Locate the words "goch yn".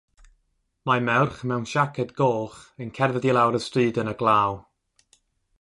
2.21-2.95